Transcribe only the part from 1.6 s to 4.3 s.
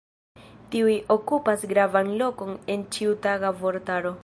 gravan lokon en ĉiutaga vortaro.